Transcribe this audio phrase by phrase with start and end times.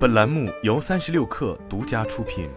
[0.00, 2.48] 本栏目由三十六氪独家出品。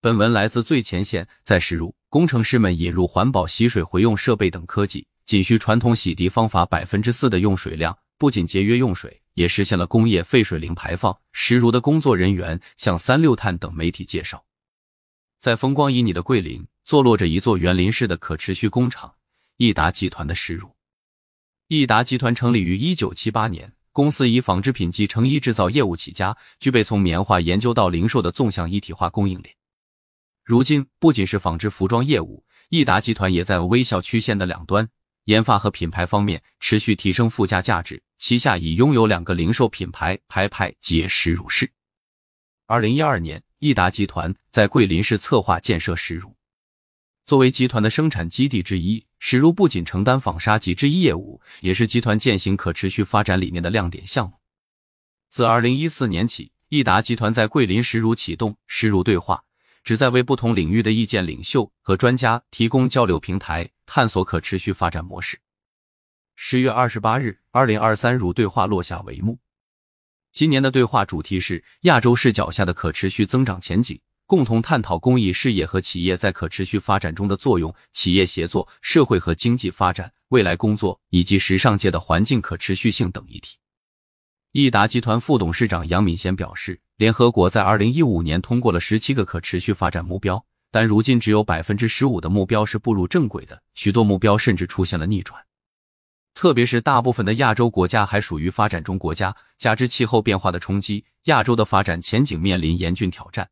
[0.00, 1.26] 本文来自最前线。
[1.42, 11.18] 在石如，工程师们引入环保洗水回用设备等科技，仅需传统洗涤方法百分之四的用水量，不仅节约用水，也实现了工业废水零排放。
[11.32, 14.44] 石如的工作人员向三六碳等媒体介绍，
[15.40, 19.12] 在风光旖旎的桂林，坐落着一座园林式的可持续工厂——
[19.58, 20.70] 益达集团的石如。
[21.72, 29.54] 益达集团成立于一九七八年，公司以纺织品及成衣制造业务起家，具备从棉花研究到零售的纵向一体化供应链。
[30.42, 34.88] 如今，不仅是纺织服装业务，益达集团也在微笑曲线的两端，
[35.26, 38.02] 研发和品牌方面持续提升附加价值。
[38.18, 41.70] 旗下已拥有两个零售品牌：牌牌及实如市。
[42.66, 46.34] 二零一二年，益达集团在桂林市策划建设实如。
[47.26, 54.32] 作为集团的生产基地之一，石如不仅承担纺纱及织衣业务，也是集团践行可持续发展理念的亮点项目。
[55.28, 59.44] 自二零一四年起，益达集团在桂林石如启动石如对话，
[59.84, 65.38] 旨在为不同领域的意见领袖和专家提供交流平台，探索可持续发展模式。
[66.34, 69.38] 十月二十八日，二零二三如对话落下帷幕。
[70.32, 74.00] 今年的对话主题是亚洲视角下的可持续增长前景。
[74.30, 83.56] 共同探讨公益事业和企业在可持续发展中的作用、企业协作、社会和经济发展、未来工作以及时尚界的环境可持续性等议题。
[84.52, 95.44] 益达集团副董事长杨敏贤表示，联合国在二零一五年通过了十七个可持续发展目标，但如今只有百分之十五的目标是步入正轨的，许多目标甚至出现了逆转。
[96.34, 103.50] 特别是大部分的亚洲国家还属于发展中国家，加之气候变化的冲击，亚洲的发展前景面临严峻挑战。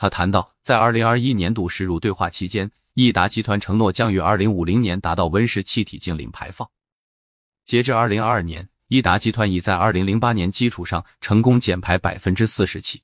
[0.00, 6.70] 他谈到，在二零二一年度石如对话期间，益达集团承诺将于二零五零年达到温室气体净零排放。
[7.64, 13.02] 截至二零二二年，益达集团已在二零零八年基础上成功减排百分之四十七。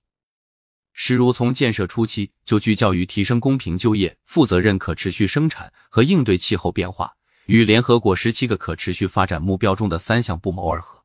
[0.93, 7.13] 实如从建设初期就聚焦于提升公平就业、负责任可持续生产和应对气候变化，
[7.47, 11.03] 与联合国十七个可持续发展目标中的三项不谋而合。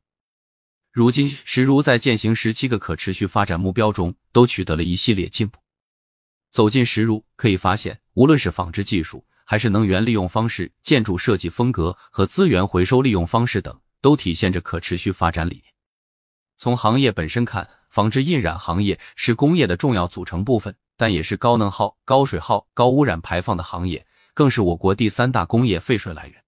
[0.92, 5.58] 如今，石如在践行十七个可持续发展目标中都取得了一系列进步。
[6.50, 15.64] 走进实如，可以发现，无论是纺织技术，还是能源利用方式、建筑设计风格和资源回收利用方式等，都体现着可持续发展理念。
[16.56, 26.44] 从行业本身看，纺织印染行业是工业的重要组成部分，但也是高能耗、高水耗、高污染排放的行业，更是我国第三大工业废水来源。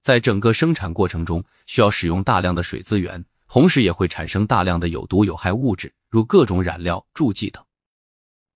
[0.00, 7.64] 在整个生产过程中，需要使用大量的水资源，同时也会产生大量的有毒有害物质，如各种染料、助剂等。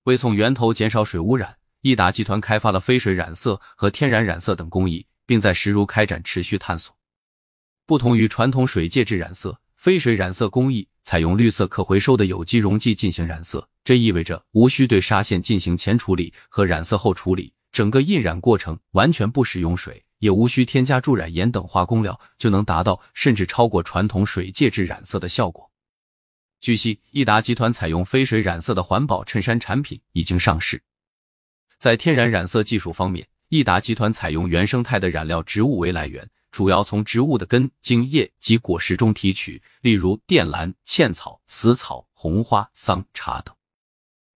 [0.07, 6.97] 为从源头减少水污染，益达集团开发了非水染色和天然染色等工艺，并在实如开展持续探索。
[7.87, 25.69] 不同于传统水介质染色，非水染色工艺采用绿色可回收的有机溶剂进行染色，这意味着无需对纱线进行前处理和染色后处理，整个印染过程完全不使用水，也无需添加助染盐等化工料，就能达到甚至超过传统水介质染色的效果。
[26.61, 30.83] 据悉，益达集团采用飞水染色的环保衬衫产品已经上市。
[31.79, 43.55] 在天然染色技术方面，益达集团采用原生态的染料植物为来源，主要从植物的根、茎叶及果实中提取，例如靛蓝、茜草、死草、红花、桑茶等。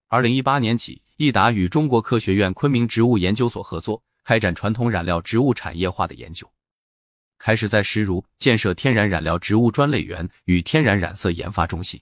[0.08, 6.48] 二零一八年起，益达与中国科学院昆明植物研究所合作，开展传统染料植物产业化的研究，
[7.38, 12.00] 开始在石如建设天然染料植物专类园与天然染色研发中心。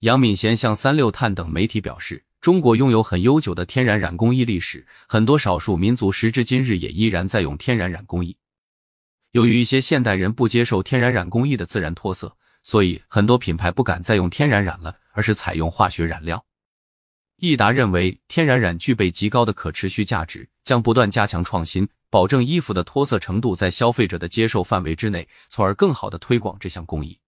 [0.00, 8.36] 杨敏贤向三六碳等媒体表示，中国拥有很悠久的天然染工艺历史，很多少数民族时至今日也依然在用天然染工艺。
[9.30, 16.44] 由于一些现代人不接受天然染工艺的自然脱色，所以很多品牌不敢再用天然染了，而是采用化学染料。
[17.36, 27.18] 益达认为，天然染具备极高的可持续价值，将不断加强创新，保证衣服的脱色程度在消费者的接受范围之内，从而更好的推广这项工艺。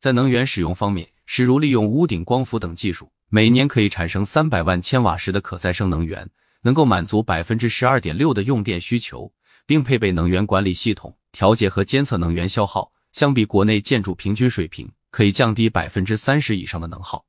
[0.00, 6.28] 在能源使用方面，实如利用屋顶光伏等技术，每年可以产生三百万千瓦时的可再生能源，
[6.60, 9.32] 能够满足百分之十二点六的用电需求，
[9.64, 12.92] 并配备能源管理系统，调节和监测能源消耗。
[13.12, 17.24] 相比国内建筑平均水平，可以降低百分之三十以上的能耗。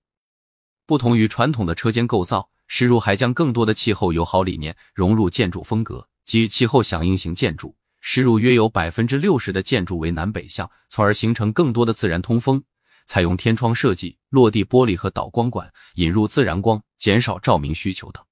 [0.86, 7.74] 不同于传统的车间构造，石如还将更多的气候友好理念融入建筑风格及气候响应型建筑。
[8.02, 12.62] 实如约有百分之六十的建筑为南北向，从而形成更多的自然通风。
[13.06, 18.24] 采用天窗设计、落地玻璃和导光管，引入自然光，减少照明需求等。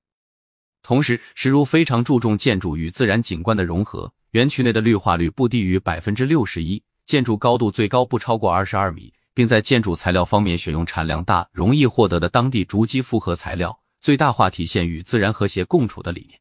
[0.83, 16.39] 同时，石如非常注重建筑与自然景观的融合，园区内的绿化率不低于百分之六十一，建筑高度最高不超过二十二米，并在建筑材料方面选用产量大、容易获得的当地竹基复合材料，最大化体现与自然和谐共处的理念。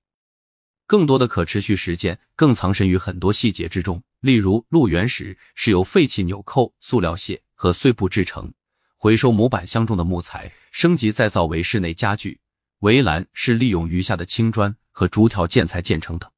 [0.86, 8.50] 更多的可持续实践更藏身于很多细节之中，例如路缘石是由废弃纽扣、塑料屑和碎布制成，
[8.96, 12.38] 回收模板箱中的木材，升级再造为室内家具；
[12.78, 16.32] 围栏是利用余下的青砖和竹条建材建成的。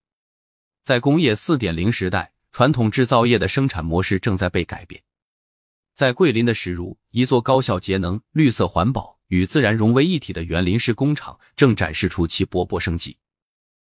[0.82, 5.00] 在工业四点零时代，传统制造业的生产模式正在被改变。
[5.94, 13.16] 在桂林的石如，一座高效节能、绿色环保与自然融为一体的园林式工厂正展示出其勃勃生机。